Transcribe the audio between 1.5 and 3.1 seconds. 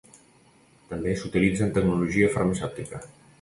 en Tecnologia Farmacèutica.